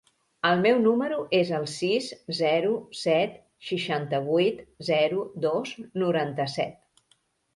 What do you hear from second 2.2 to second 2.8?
zero,